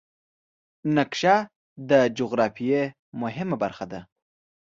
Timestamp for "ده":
3.91-4.01